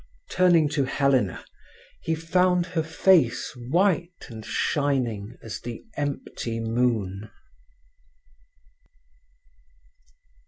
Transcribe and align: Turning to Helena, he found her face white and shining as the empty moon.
Turning 0.31 0.67
to 0.67 0.83
Helena, 0.85 1.45
he 2.01 2.15
found 2.15 2.65
her 2.65 2.81
face 2.81 3.55
white 3.69 4.25
and 4.29 4.43
shining 4.43 5.37
as 5.43 5.61
the 5.61 5.85
empty 5.95 6.59
moon. 6.59 7.29